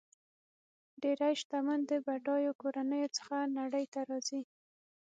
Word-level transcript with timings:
ډېری 1.01 1.31
شتمن 1.41 1.79
د 1.89 1.91
بډایو 2.05 2.57
کورنیو 2.61 3.13
څخه 3.17 3.35
نړۍ 3.57 3.85
ته 3.93 3.99
راځي. 4.09 4.41